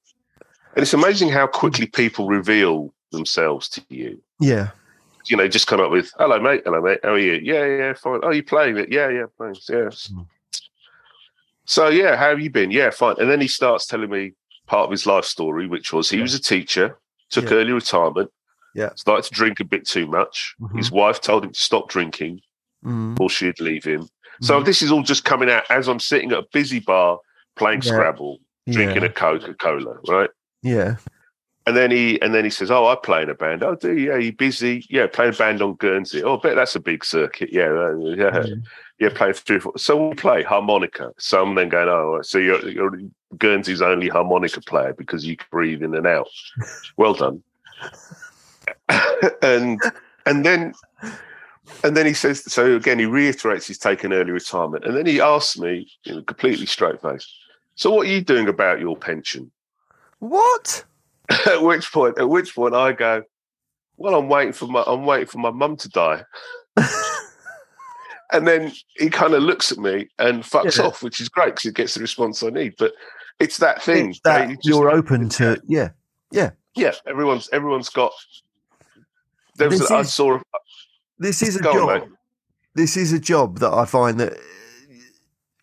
[0.74, 4.22] and it's amazing how quickly people reveal themselves to you.
[4.40, 4.70] yeah,
[5.26, 6.62] You know, just come up with "Hello, mate.
[6.64, 7.00] Hello, mate.
[7.02, 7.34] How are you?
[7.42, 8.20] Yeah, yeah, fine.
[8.22, 8.90] Oh, you playing it?
[8.92, 9.68] Yeah, yeah, thanks.
[9.68, 10.08] Yes.
[10.12, 10.26] Mm.
[11.64, 12.70] So yeah, how have you been?
[12.70, 13.16] Yeah, fine.
[13.18, 14.32] And then he starts telling me
[14.66, 16.98] part of his life story, which was he was a teacher,
[17.30, 17.56] took Yeah.
[17.56, 18.30] early retirement,
[18.74, 18.90] Yeah.
[18.94, 20.54] started to drink a bit too much.
[20.60, 20.76] Mhm.
[20.76, 22.40] His wife told him to stop drinking,
[22.84, 23.18] mm.
[23.18, 24.08] or she'd leave him.
[24.42, 24.64] So Mhm.
[24.64, 27.18] this is all just coming out as I'm sitting at a busy bar
[27.56, 27.92] playing Yeah.
[27.92, 30.30] Scrabble, drinking yeah, a Coca Cola, right?
[30.62, 30.96] yeah,
[31.66, 33.64] And then he and then he says, "Oh, I play in a band.
[33.64, 34.12] Oh, do you?
[34.12, 34.86] Yeah, you busy?
[34.88, 36.22] Yeah, playing a band on Guernsey.
[36.22, 37.52] Oh, I bet that's a big circuit.
[37.52, 38.54] Yeah, uh, yeah, yeah.
[39.00, 39.76] yeah, playing three, four.
[39.76, 41.12] So we play harmonica.
[41.18, 42.92] So I'm then going, oh, so you're, you're
[43.36, 46.28] Guernsey's only harmonica player because you can breathe in and out.
[46.96, 47.42] Well done.
[49.42, 49.80] and
[50.24, 50.72] and then
[51.82, 55.20] and then he says, so again, he reiterates he's taken early retirement, and then he
[55.20, 57.28] asks me, in a completely straight face,
[57.74, 59.50] so what are you doing about your pension?
[60.20, 60.84] What?
[61.46, 63.22] at which point, at which point, I go,
[63.96, 66.24] well, I'm waiting for my, I'm waiting for my mum to die.
[68.32, 70.86] and then he kind of looks at me and fucks Yeah.
[70.86, 72.74] off, which is great because he gets the response I need.
[72.78, 72.92] But
[73.38, 75.90] it's that thing It's that you you're open to yeah,
[76.30, 76.92] yeah, yeah.
[77.06, 78.12] everyone's everyone's got.
[79.56, 80.38] There was, This I is- saw.
[81.18, 82.08] this is a Go on, job.
[82.74, 84.34] this is a job that I find that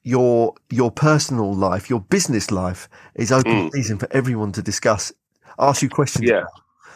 [0.04, 3.72] your your personal life, your business life, is open Mm.
[3.74, 5.12] season for everyone to discuss,
[5.60, 6.26] ask you questions.
[6.26, 6.52] Yeah, about.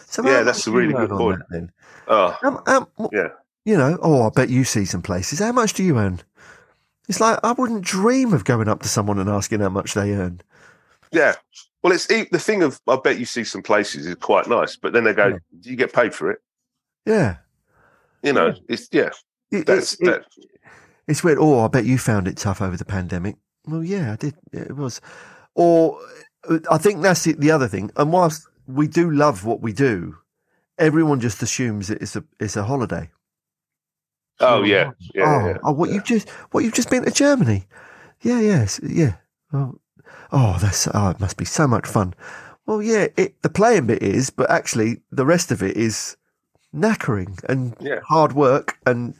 [0.07, 1.39] So Yeah, that's a really good point.
[1.39, 1.71] that then?
[2.07, 3.29] oh, Um, um, yeah,
[3.65, 5.39] you know, oh, I bet you see some places.
[5.39, 6.21] How much do you earn?
[7.09, 10.11] It's like I wouldn't dream of going up to someone and asking how much they
[10.13, 10.41] earn.
[11.11, 11.33] yeah.
[11.83, 12.81] Well, it's the thing of.
[12.87, 15.37] I bet you see some places is quite nice, but then they go, Yeah.
[15.61, 16.39] "Do you get paid for it?"
[17.05, 17.37] Yeah,
[18.23, 18.53] You know, Yeah.
[18.67, 19.09] it's yeah.
[19.51, 20.25] It- That's it- that.
[21.07, 21.37] It's weird.
[21.39, 23.37] Oh, I bet you found it tough over the pandemic.
[23.65, 24.35] Well, yeah, I did.
[24.51, 24.99] Yeah, it was.
[25.55, 25.97] Or
[26.69, 27.91] I think that's the, the other thing.
[27.97, 30.17] And whilst we do love what we do,
[30.77, 33.09] everyone just assumes it's a it's a holiday.
[34.39, 35.57] Oh, oh yeah, yeah, oh, yeah.
[35.63, 35.95] oh, what yeah.
[35.95, 37.65] you've just what you've just been to Germany?
[38.21, 39.15] Yeah, yes, yeah.
[39.53, 39.79] Oh,
[40.31, 42.13] oh, that's oh, it must be so much fun.
[42.65, 46.17] Well, yeah, it, the playing bit is, but actually the rest of it is
[46.75, 47.99] knackering and Yeah.
[48.07, 49.13] hard work and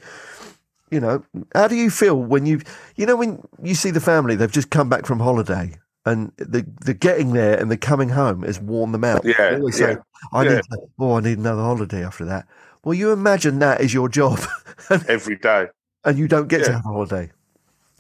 [0.92, 1.24] you know
[1.56, 2.62] how do you feel when you
[2.96, 5.74] you know when you see the family they've just come back from holiday
[6.08, 9.56] and the the getting there and the coming home has worn them out Yeah, They
[9.58, 9.98] always say,
[10.34, 10.56] i yeah.
[10.56, 12.48] need to, oh i need another holiday after that
[12.84, 14.40] well you imagine that is your job
[15.08, 15.68] every day.
[16.06, 17.32] and you don't get to have a holiday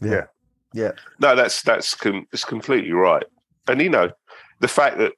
[0.01, 0.25] yeah Yeah.
[0.73, 3.23] yeah No, that's that's com- it's completely right.
[3.67, 4.11] And you know,
[4.59, 5.13] the fact that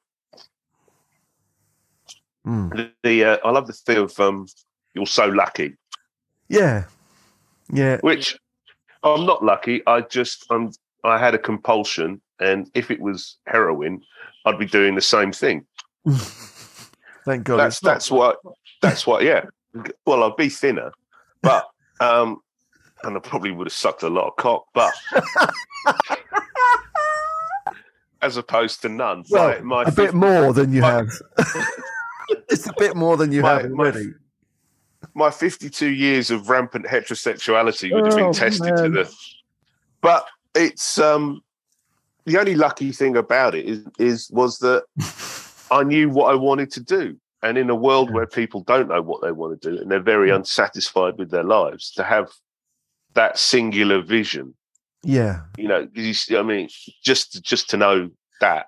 [2.48, 2.70] Mm.
[2.76, 4.48] the, the uh, I love the thing of um,
[4.94, 5.76] you're so lucky,
[6.48, 6.86] yeah
[7.72, 8.38] yeah which
[9.04, 9.82] I'm not lucky.
[9.86, 10.72] I just um,
[11.04, 14.02] I had a compulsion, and if it was heroin,
[14.46, 15.66] I'd be doing the same thing.
[17.26, 18.38] thank god that's that's what
[18.82, 19.24] that's what.
[19.24, 19.46] Yeah.
[20.06, 20.92] Well, I'd be thinner,
[21.42, 21.68] but
[22.00, 22.38] um,
[23.04, 24.94] and I probably would have sucked a lot of cock, but.
[28.22, 29.24] As opposed to none.
[29.30, 31.10] well, my, my a bit more than you my- have
[32.50, 34.12] it's a bit more than you My- have already
[35.14, 39.14] my 52 years of rampant heterosexuality would have Oh, been tested to the
[40.02, 41.42] but it's um
[42.30, 44.84] the only lucky thing about it is is was that
[45.72, 47.18] i knew what i wanted to do.
[47.42, 50.02] And in a world where people don't know what they want to do and they're
[50.02, 50.36] very mm.
[50.36, 52.30] unsatisfied with their lives to have
[53.14, 54.56] that singular vision
[55.04, 55.44] yeah.
[55.58, 56.68] you know, you see- i mean
[57.02, 58.10] just just to know
[58.42, 58.68] that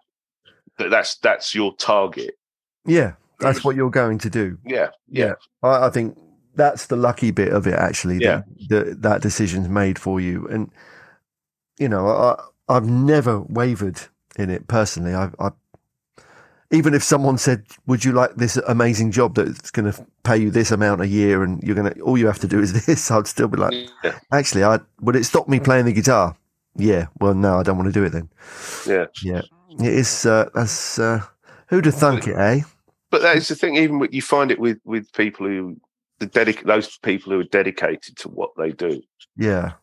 [0.77, 2.37] that that's that's your target.
[2.85, 4.57] Yeah, that's what you're going to do.
[4.65, 6.17] Yeah, yeah, I, I think
[6.55, 8.17] that's the lucky bit of it, actually.
[8.17, 8.43] Yeah.
[8.69, 10.71] That, that that decision's made for you, and
[11.77, 13.99] you know, I, I've never wavered
[14.37, 15.13] in it personally.
[15.13, 15.51] I, I
[16.71, 20.49] even if someone said, "Would you like this amazing job that's going to pay you
[20.49, 23.11] this amount a year, and you're going to all you have to do is this,"
[23.11, 26.35] I'd still be like, yeah, "Actually, I would it stop me playing the guitar?"
[26.75, 27.07] Yeah.
[27.19, 28.29] Well, no, I don't want to do it then.
[28.87, 29.07] yeah.
[29.21, 29.41] Yeah,
[29.85, 30.25] it is.
[30.25, 31.21] Uh, that's uh,
[31.67, 32.61] who'd have thunk it, eh?
[33.09, 33.75] But that is the thing.
[33.75, 35.77] Even you find it with with people who
[36.19, 39.01] the dedic- those people who are dedicated to what they do,
[39.35, 39.73] Yeah,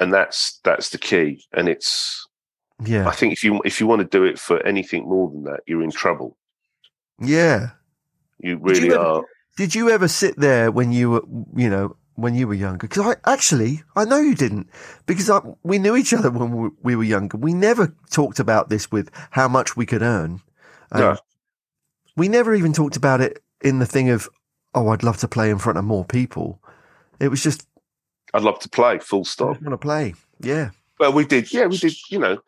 [0.00, 1.44] and that's that's the key.
[1.52, 2.26] And it's
[2.84, 5.44] yeah, I think if you if you want to do it for anything more than
[5.44, 6.36] that, you're in trouble.
[7.20, 7.70] yeah.
[8.38, 9.22] You Did really you ever- are.
[9.56, 11.22] Did you ever sit there when you were,
[11.56, 12.86] you know, when you were younger?
[12.86, 14.68] Because I actually, I know you didn't,
[15.06, 17.38] because I, we knew each other when we, we were younger.
[17.38, 20.42] We never talked about this with how much we could earn.
[20.92, 21.16] Um, No.
[22.18, 24.28] We never even talked about it in the thing of,
[24.74, 26.60] oh, I'd love to play in front of more people.
[27.18, 27.66] It was just,
[28.34, 28.98] I'd love to play.
[28.98, 29.60] Full stop.
[29.62, 30.14] want to play.
[30.40, 30.70] Yeah.
[30.98, 31.52] Well, we did.
[31.52, 31.94] Yeah, we did.
[32.10, 32.38] You know,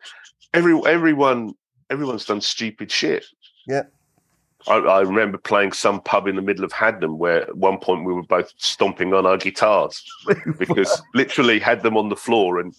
[0.53, 1.53] every everyone
[1.89, 3.25] everyone's done stupid shit.
[3.67, 3.83] Yeah.
[4.67, 8.03] I, I remember playing some pub in the middle of Haddenham where at one point
[8.05, 10.03] we were both stomping on our guitars
[10.57, 12.75] because literally had them on the floor and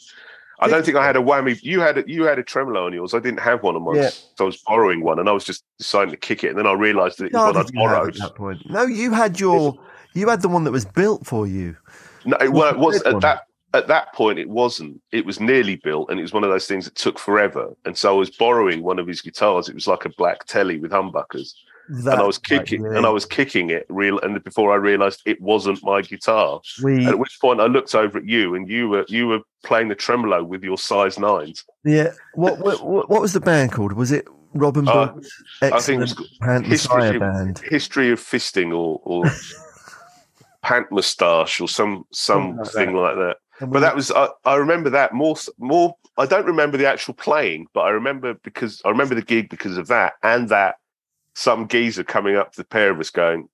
[0.63, 1.59] I don't think I had a whammy.
[1.63, 3.15] You had a, you had a tremolo on yours.
[3.15, 3.97] I didn't have one on mine.
[3.97, 4.11] Yeah.
[4.11, 6.67] So I was borrowing one and I was just deciding to kick it and then
[6.67, 8.15] I realised that it No, was one I'd think you had borrowed.
[8.17, 8.71] at that point.
[8.71, 9.75] No, you had your,
[10.13, 11.77] you had the one that was built for you.
[12.25, 13.17] No, it, well, it was one.
[13.17, 14.39] at that at that point.
[14.39, 15.01] It wasn't.
[15.13, 17.75] It was nearly built, and it was one of those things that took forever.
[17.85, 19.69] And so I was borrowing one of his guitars.
[19.69, 21.53] It was like a black telly with humbuckers,
[21.89, 22.97] That, and I was right, kicking, yeah.
[22.97, 24.19] and I was kicking it real.
[24.21, 28.19] And before I realised it wasn't my guitar, we, at which point I looked over
[28.19, 31.65] at you, and you were you were playing the tremolo with your size nines.
[31.85, 32.13] Yeah.
[32.35, 33.93] What, what what was the band called?
[33.93, 35.13] Was it Robin Uh,
[35.63, 37.61] I think it was History band?
[37.65, 39.25] History of fisting or or
[40.63, 43.37] pant moustache or some Something like something like that.
[43.69, 45.95] But that was I, I remember that more more.
[46.17, 49.77] I don't remember the actual playing, but I remember because I remember the gig because
[49.77, 50.77] of that and that
[51.35, 53.49] some geezer coming up to the pair of us going,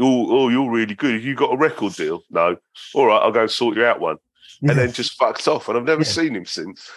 [0.00, 1.14] "Oh, oh, you're really good.
[1.14, 2.22] Have you got a record deal?
[2.30, 2.56] No.
[2.94, 4.16] All right, I'll go and sort you out one."
[4.60, 4.70] Yeah.
[4.72, 6.08] And then just fucked off, and I've never Yeah.
[6.08, 6.90] seen him since.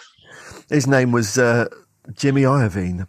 [0.68, 1.66] his name was uh,
[2.14, 3.06] Jimmy Iovine.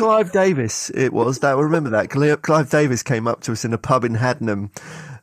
[0.00, 1.40] Clive Davis, it was.
[1.40, 2.08] That I remember that.
[2.42, 4.70] Clive Davis came up to us in a pub in Haddenham,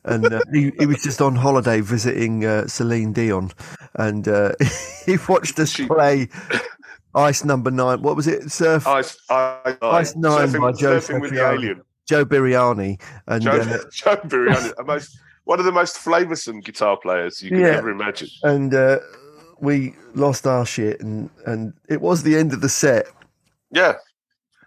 [0.04, 3.50] and uh, he, he was just on holiday visiting uh, Celine Dion,
[3.94, 4.52] and uh,
[5.06, 6.28] he watched us She- play
[7.14, 8.02] Ice Number Nine.
[8.02, 8.50] What was it?
[8.52, 11.82] Surf I, I, I, Ice Nine surfing, by Joe surfing with the alien.
[12.08, 17.42] Joe Biriani, and Joe, uh, Joe Biriani, most one of the most flavoursome guitar players
[17.42, 17.66] you could Yeah.
[17.78, 18.28] ever imagine.
[18.44, 18.98] and uh,
[19.60, 23.06] we lost our shit, and and it was the end of the set.
[23.72, 23.94] Yeah.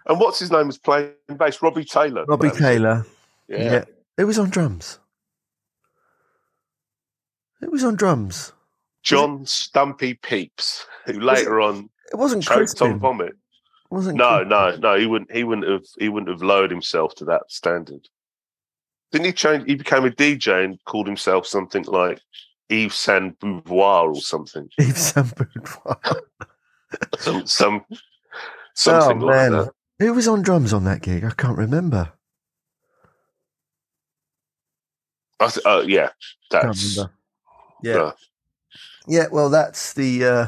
[0.06, 1.62] And what's his name was playing bass?
[1.62, 2.24] Robbie Taylor.
[2.26, 2.50] Robbie.
[2.50, 3.06] Taylor.
[3.48, 3.58] Yeah.
[3.72, 3.84] Yeah.
[4.18, 4.98] It was on drums.
[7.62, 8.52] It was on drums.
[9.02, 12.92] John Stumpy Peeps, who later on It wasn't choked Crispin.
[12.92, 13.28] on vomit.
[13.30, 13.34] It
[13.94, 14.48] wasn't No, Crispin.
[14.48, 14.98] no, no.
[14.98, 15.32] He wouldn't.
[15.32, 15.84] He wouldn't have.
[15.98, 18.08] He wouldn't have lowered himself to that standard.
[19.10, 19.64] Didn't he change?
[19.66, 22.20] He became a DJ and called himself something like
[22.70, 24.68] Yves Saint Beauvoir or something.
[24.78, 25.98] Yves Saint Boudoir.
[27.18, 27.96] Some some oh,
[28.74, 29.52] something Oh, like man.
[29.52, 29.70] that.
[30.02, 31.22] Who was on drums on that gig?
[31.22, 32.10] I can't remember.
[35.38, 36.08] I th- uh, yeah,
[36.50, 37.12] Can't that's remember.
[37.84, 37.94] Yeah.
[37.98, 38.12] uh,
[39.06, 40.24] Yeah, well, that's the.
[40.24, 40.46] Uh,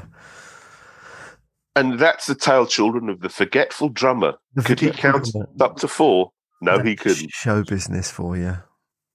[1.77, 4.35] and that's the tail children of the forgetful drummer.
[4.57, 5.49] the Could he count drummer.
[5.61, 6.33] up to four?
[6.61, 7.31] No, he couldn't.
[7.33, 8.59] Show business for you.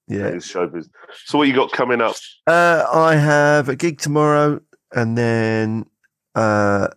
[0.07, 0.19] Yeah.
[0.23, 0.87] That is showbiz.
[1.25, 2.15] So what you got coming up?
[2.47, 4.61] Uh, I have a gig tomorrow,
[4.95, 5.85] and then
[6.33, 6.87] uh,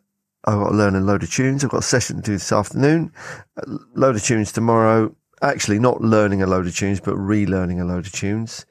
[0.45, 1.63] I've got to learn a load of tunes.
[1.65, 3.13] I've got a session to do this afternoon.
[3.59, 3.63] A
[3.95, 5.15] load of tunes tomorrow.
[5.41, 8.67] Actually, not learning a load of tunes, but relearning a load of tunes.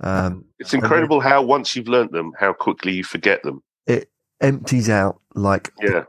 [0.00, 3.62] Um, It's incredible how once you've learnt them, how quickly you forget them.
[3.86, 6.04] it empties out like Yeah.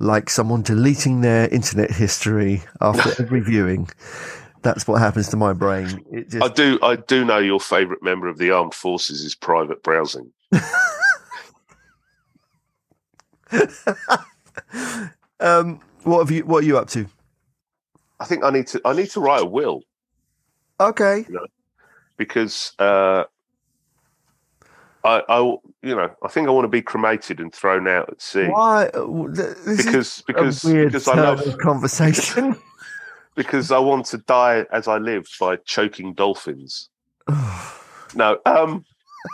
[0.00, 3.88] like someone deleting their internet history after every viewing.
[4.62, 6.04] That's what happens to my brain.
[6.10, 6.80] It I do.
[6.82, 10.32] I do know your favourite member of the armed forces is private browsing.
[15.40, 16.44] um, what have you?
[16.44, 17.06] What are you up to?
[18.20, 18.80] I think I need to.
[18.84, 19.82] I need to write a will
[20.80, 21.26] Okay.
[22.16, 23.24] because uh,
[25.04, 28.22] I, I, you know, I think I want to be cremated and thrown out at
[28.22, 28.90] sea Why?
[29.30, 32.56] This because because because I love conversation.
[33.34, 36.90] because I want to die as I lived by choking dolphins.
[38.14, 38.86] No, um,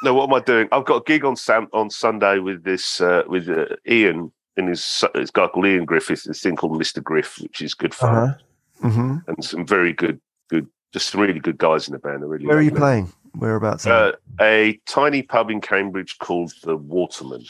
[0.02, 0.14] no.
[0.14, 0.68] What am I doing?
[0.72, 4.68] I've got a gig on Sam on Sunday with this uh, with uh, Ian and
[4.68, 6.24] his his guy called Ian Griffith.
[6.24, 8.36] This thing called Mister Griff, which is good fun.
[8.82, 8.88] uh-huh.
[8.88, 12.22] hmm and some very good, good, just really good guys in the band.
[12.22, 12.78] I really Where are you them.
[12.80, 13.12] playing?
[13.36, 13.86] Whereabouts?
[13.86, 17.44] Uh, a tiny pub in Cambridge called the Waterman.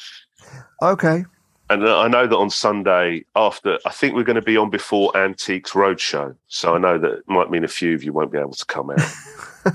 [0.82, 1.24] okay.
[1.70, 5.16] And I know that on Sunday after, I think we're going to be on before
[5.16, 6.36] Antiques Roadshow.
[6.46, 8.66] So I know that it might mean a few of you won't be able to
[8.66, 9.00] come out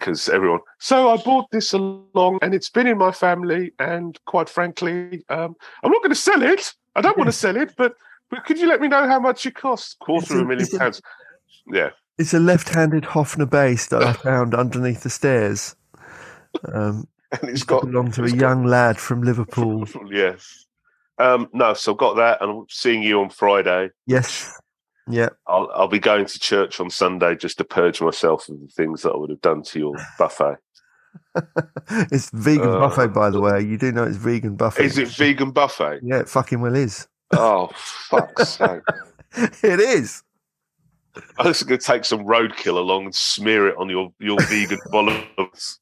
[0.00, 0.60] because everyone.
[0.80, 3.72] So I bought this along, and it's been in my family.
[3.78, 6.72] And quite frankly, um, I'm not going to sell it.
[6.96, 7.94] I don't want to sell it, but
[8.30, 9.94] but could you let me know how much it costs?
[10.00, 11.00] Quarter of a million pounds.
[11.72, 15.76] Yeah, It's a left-handed Hofner bass that I found underneath the stairs.
[16.72, 17.06] Um,
[17.40, 19.86] and it's got belonged to a got- young lad from Liverpool.
[20.10, 20.66] Yes.
[21.18, 23.90] Um, no, so I've got that, and I'm seeing you on Friday.
[24.06, 24.58] Yes.
[25.12, 25.28] Yeah.
[25.46, 29.02] I'll, I'll be going to church on Sunday just to purge myself of the things
[29.02, 30.56] that I would have done to your buffet.
[32.10, 33.60] it's vegan Uh, buffet, by the way.
[33.62, 34.84] You do know it's vegan buffet.
[34.84, 36.00] Is it vegan buffet?
[36.02, 37.08] Yeah, it fucking well is.
[37.32, 38.82] Oh, fuck's sake.
[39.62, 40.22] it is.
[41.38, 44.78] I'm just going to take some roadkill along and smear it on your, your vegan
[44.92, 45.78] bollocks.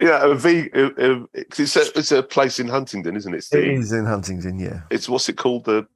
[0.00, 1.28] yeah, a vegan.
[1.34, 3.38] It's a, it's a place in Huntingdon, isn't it?
[3.38, 3.78] It Steve?
[3.80, 4.82] is in Huntingdon, yeah.
[4.90, 5.64] It's what's it called?
[5.64, 5.86] The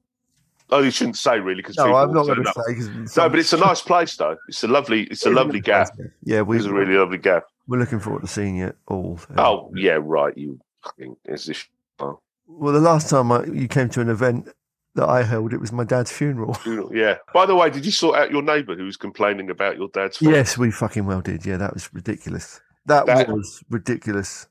[0.69, 2.73] oh, you shouldn't say really because No, I'm not going to say.
[2.75, 4.37] 'cause No, but it's a nice place though.
[4.47, 5.03] It's a lovely.
[5.03, 5.89] It's a lovely gap.
[6.23, 7.43] Yeah, we, It's a really lovely gap.
[7.67, 9.19] we're looking forward to seeing you all.
[9.37, 10.37] Oh yeah, right.
[10.37, 11.65] You fucking is this?
[11.99, 14.47] Well, the last time I, you came to an event
[14.95, 16.57] that I held, it was my dad's funeral.
[16.93, 17.17] Yeah.
[17.33, 20.17] By the way, did you sort out your neighbour who was complaining about your dad's?
[20.17, 20.29] phone?
[20.33, 21.45] yes, we fucking well did.
[21.45, 22.61] Yeah, that was ridiculous.
[22.85, 24.47] That, That- was ridiculous.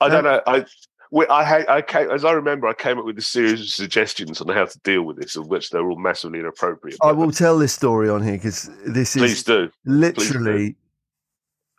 [0.00, 0.40] I don't know.
[0.46, 0.64] I.
[1.10, 3.68] we- I, had- I came, as I remember, I came up with a series of
[3.68, 6.98] suggestions on how to deal with this, of which they were all massively inappropriate.
[7.02, 9.70] I will tell this story on here because this Please is do.
[9.84, 10.76] literally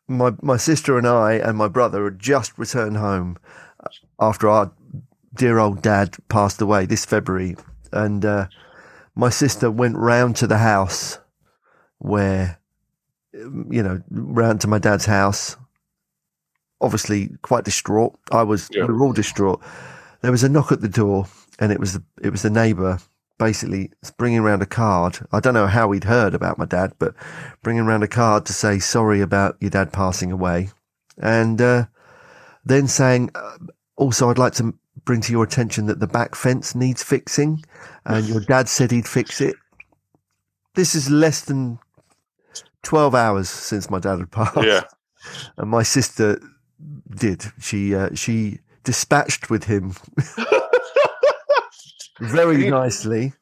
[0.07, 3.37] my my sister and I and my brother had just returned home
[4.19, 4.71] after our
[5.33, 7.57] dear old dad passed away this February,
[7.91, 8.47] and uh,
[9.15, 11.19] my sister went round to the house
[11.97, 12.59] where
[13.33, 15.57] you know round to my dad's house.
[16.81, 18.17] Obviously, quite distraught.
[18.31, 18.69] I was.
[18.71, 18.85] Yeah.
[18.85, 19.61] We were all distraught.
[20.21, 21.25] There was a knock at the door,
[21.59, 22.99] and it was the, it was the neighbour
[23.39, 25.19] basically bringing around a card.
[25.31, 27.13] I don't know how he'd heard about my dad, but
[27.61, 30.69] bringing around a card to say sorry about your dad passing away,
[31.17, 31.85] and uh,
[32.65, 33.57] then saying, uh,
[33.95, 34.73] also, I'd like to
[35.05, 37.63] bring to your attention that the back fence needs fixing,
[38.05, 39.55] and your dad said he'd fix it.
[40.75, 41.79] This is less than
[42.83, 44.83] twelve hours since my dad had passed, Yeah.
[45.57, 46.39] and my sister
[47.15, 47.45] did.
[47.59, 49.93] She uh, she dispatched with him
[52.19, 53.33] very You- nicely.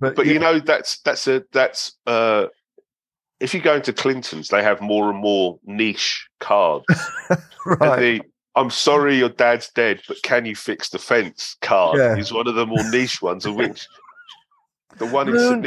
[0.00, 2.46] But, But yeah, you know, that's that's a that's uh
[3.40, 6.86] if you go into Clinton's, they have more and more niche cards.
[7.66, 8.00] Right.
[8.00, 8.22] the
[8.56, 12.16] I'm sorry your dad's dead, but can you fix the fence card Yeah.
[12.16, 13.86] is one of the more niche ones of which
[14.96, 15.62] the one in St.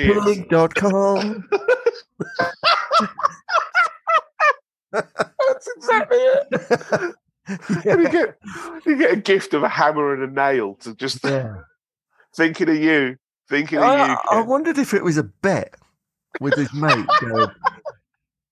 [5.66, 7.16] That's exactly it.
[7.48, 8.38] And you get
[8.86, 11.56] you get a gift of a hammer and a nail to just yeah.
[12.36, 13.18] thinking of you,
[13.50, 14.18] thinking of I, you.
[14.30, 15.74] I wondered if it was a bet
[16.40, 17.06] with his mate.
[17.20, 17.50] going,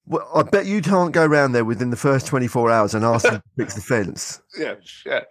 [0.07, 3.25] well, I bet you can't go round there within the first 24 hours and ask
[3.25, 4.41] him to fix the fence.
[4.57, 4.73] Yeah,
[5.05, 5.21] yeah.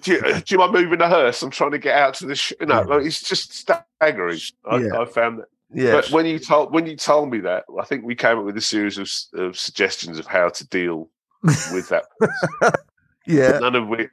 [0.00, 1.42] Do you, uh, do you mind moving the hearse?
[1.42, 2.36] I'm trying to get out to the.
[2.36, 2.80] Sh- no, Yeah.
[2.82, 4.38] like, it's just staggering.
[4.64, 5.00] I, Yeah.
[5.00, 5.48] I found that.
[5.72, 5.92] Yeah.
[5.92, 8.56] But when you told when you told me that, I think we came up with
[8.56, 11.08] a series of, of suggestions of how to deal
[11.44, 12.04] with that.
[13.26, 13.58] yeah.
[13.58, 14.10] None of which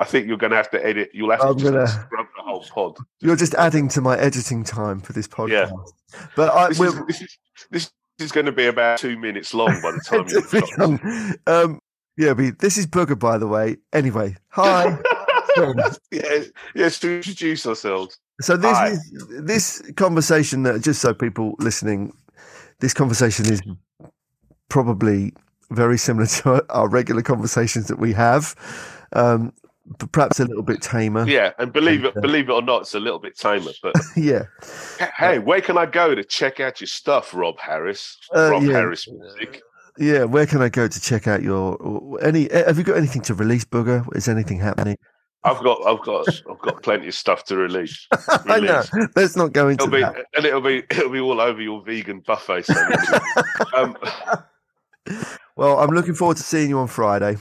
[0.00, 1.10] I think you're going to have to edit.
[1.14, 2.96] You'll have to I'm just gonna- scrub the whole pod.
[3.20, 5.70] You're just adding to my editing time for this podcast.
[5.70, 5.70] Yeah.
[6.34, 7.38] But I This, is, this, is,
[7.70, 11.34] this is going to be about two minutes long by the time It's you become-
[11.46, 11.80] um,
[12.18, 13.76] yeah, but this is Booga, by the way.
[13.92, 14.98] Anyway, hi.
[16.10, 18.18] yeah, yes, to introduce ourselves.
[18.40, 18.96] So this Hi.
[19.40, 22.12] this conversation that just so people listening,
[22.80, 23.62] this conversation is
[24.68, 25.32] probably
[25.70, 28.54] very similar to our regular conversations that we have,
[29.12, 29.52] um,
[30.12, 31.26] perhaps a little bit tamer.
[31.26, 33.72] Yeah, and believe it, uh, believe it or not, it's a little bit tamer.
[33.82, 34.44] But yeah.
[35.16, 38.18] hey, where can I go to check out your stuff, Rob Harris?
[38.34, 38.72] Uh, Rob yeah.
[38.72, 39.62] Harris music.
[39.98, 42.52] Yeah, where can I go to check out your any?
[42.52, 44.06] Have you got anything to release, Booga?
[44.14, 44.98] Is anything happening?
[45.46, 48.06] I've got, I've got, I've got plenty of stuff to release.
[48.46, 48.82] I know.
[49.14, 50.26] Let's not go into It'll be, that.
[50.36, 52.66] and it'll be, it'll be all over your vegan buffet
[53.76, 53.96] um,
[55.56, 57.36] Well, I'm looking forward to seeing you on Friday.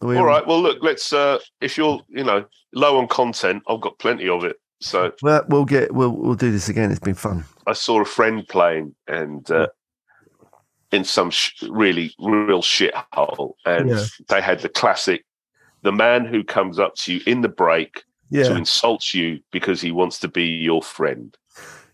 [0.00, 0.46] We- all right.
[0.46, 1.12] Well, look, let's.
[1.12, 4.56] Uh, if you're, you know, low on content, I've got plenty of it.
[4.80, 6.90] So Well, we'll get we'll we'll do this again.
[6.90, 7.44] It's been fun.
[7.66, 9.66] I saw a friend playing and uh,
[10.90, 14.04] in some sh- really real shithole, and Yeah.
[14.28, 15.26] they had the classic:
[15.82, 18.02] the man who comes up to you in the break to
[18.38, 18.56] Yeah.
[18.56, 21.36] insult you because he wants to be your friend.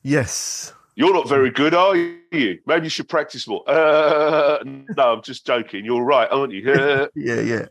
[0.03, 0.73] Yes.
[0.95, 2.59] You're not very good, are you?
[2.67, 3.63] Maybe you should practice more.
[3.69, 5.85] Uh, no, I'm just joking.
[5.85, 6.63] You're right, aren't you?
[6.73, 7.67] Uh, Yeah, yeah.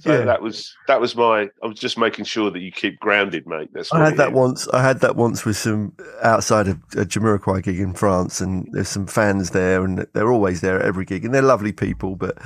[0.00, 0.24] so yeah.
[0.24, 1.48] that was that was my.
[1.62, 3.70] I was just making sure that you keep grounded, mate.
[3.72, 4.34] That's I had that is.
[4.34, 4.68] once.
[4.68, 5.92] I had that once with some
[6.22, 10.60] outside of a Jamiroquai gig in France, and there's some fans there, and they're always
[10.60, 12.16] there at every gig, and they're lovely people.
[12.16, 12.36] But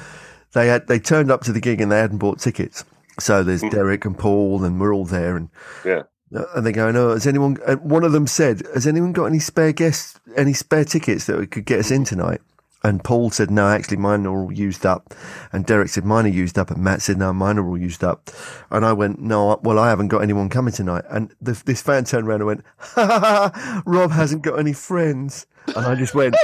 [0.53, 2.85] they had they turned up to the gig and they hadn't bought tickets.
[3.19, 3.71] So there's mm.
[3.71, 5.49] Derek and Paul, and we're all there, and.
[5.85, 6.03] Yeah.
[6.35, 9.27] Uh, and they're going, "Oh, has anyone?" And one of them said, "Has anyone got
[9.27, 12.41] any spare guests, any spare tickets that we could get us in tonight?"
[12.83, 15.15] And Paul said, "No, actually, mine are all used up."
[15.53, 18.03] And Derek said, "Mine are used up." And Matt said, "No, mine are all used
[18.03, 18.31] up."
[18.71, 22.05] And I went, "No, well, I haven't got anyone coming tonight." And the, this fan
[22.05, 23.83] turned around and went, "Ha ha ha!
[23.85, 25.47] Rob hasn't got any friends."
[25.77, 26.35] And I just went,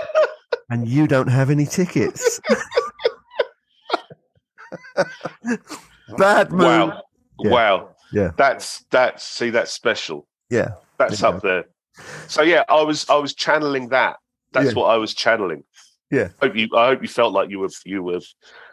[0.68, 2.42] "And you don't have any tickets."
[6.16, 6.60] Bad move.
[6.62, 7.02] Wow,
[7.40, 7.50] Yeah.
[7.50, 7.88] wow.
[8.12, 8.30] Yeah.
[8.36, 10.26] That's that's see that's special.
[10.50, 10.68] Yeah.
[10.98, 11.28] That's Yeah.
[11.28, 11.64] up there.
[12.28, 14.16] So yeah, I was I was channeling that.
[14.52, 14.72] That's Yeah.
[14.74, 15.64] what I was channeling.
[16.10, 16.28] Yeah.
[16.40, 18.20] I hope you I hope you felt like you were you were.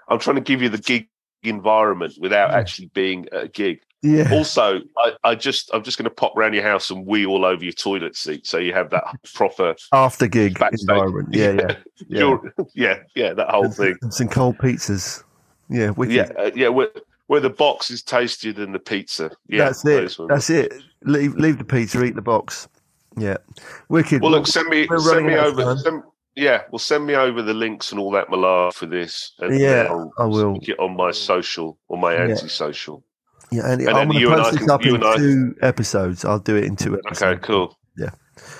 [0.07, 1.09] I'm trying to give you the gig
[1.43, 2.57] environment without Yeah.
[2.57, 3.81] actually being at a gig.
[4.01, 4.29] Yeah.
[4.31, 7.43] Also, I, I just I'm just going to pop around your house and wee all
[7.43, 10.87] over your toilet seat, so you have that proper After gig backstage.
[10.87, 11.29] environment.
[11.33, 11.75] Yeah, yeah.
[12.07, 12.19] Yeah.
[12.19, 13.95] You're- yeah, yeah, that whole thing.
[14.03, 15.23] And some cold pizzas.
[15.69, 16.13] Yeah, wicked.
[16.15, 16.69] Yeah, uh, yeah.
[17.27, 19.31] Where, the box is tastier than the pizza.
[19.47, 20.17] Yeah, That's it.
[20.29, 20.73] That's it.
[21.03, 22.67] Leave leave the pizza, eat the box.
[23.17, 23.37] Yeah.
[23.89, 24.21] Wicked.
[24.21, 25.75] Well, look, send me we're send me over.
[25.77, 26.03] Send,
[26.35, 29.33] yeah, well, send me over the links and all that malar for this.
[29.39, 30.59] And Yeah, I'll I will.
[30.61, 33.03] it on my social or my anti-social.
[33.51, 35.15] yeah, and, and I'm then going you to and post I this up in I-
[35.15, 36.25] two episodes.
[36.25, 37.21] I'll do it in two episodes.
[37.21, 37.77] Okay, cool.
[37.97, 38.09] Yeah.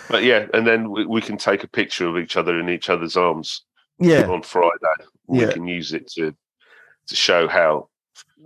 [0.09, 2.89] But yeah, and then we, we can take a picture of each other in each
[2.89, 3.63] other's arms
[3.99, 4.71] Yeah, on Friday.
[5.27, 5.51] We Yeah.
[5.51, 6.33] can use it to
[7.07, 7.89] to show how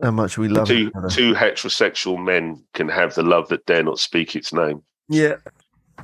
[0.01, 1.09] how much we love two each other.
[1.09, 4.81] two heterosexual men can have the love that dare not speak its name.
[5.09, 5.35] Yeah,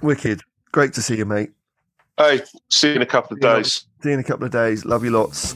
[0.02, 0.42] wicked.
[0.72, 1.52] Great to see you, mate.
[2.18, 3.56] Hey, see you in a couple of Yeah.
[3.58, 3.86] days.
[4.02, 4.86] See you in a couple of days.
[4.86, 5.56] Love you lots.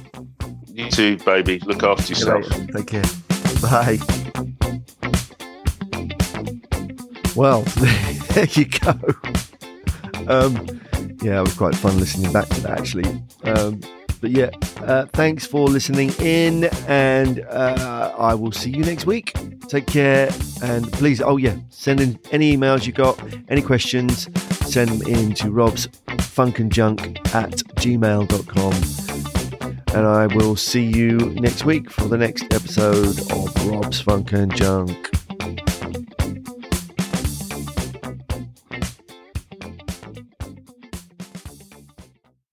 [0.67, 1.59] You too, baby.
[1.59, 2.45] Look after yourself.
[2.73, 3.03] Take care.
[3.61, 3.99] Bye.
[7.35, 7.61] Well,
[8.33, 8.99] there you go.
[10.27, 10.65] Um,
[11.21, 13.05] yeah, it was quite fun listening back to that actually.
[13.43, 13.79] Um,
[14.21, 14.49] but yeah,
[14.81, 19.33] uh, thanks for listening in, and uh, I will see you next week.
[19.67, 20.29] Take care,
[20.63, 24.29] and please, oh yeah, send in any emails you got, any questions,
[24.67, 27.51] send them in to rob's funkandjunk at
[27.81, 28.73] gmail.com
[29.93, 34.55] and I will see you next week for the next episode of Rob's Funk and
[34.55, 35.18] Junk.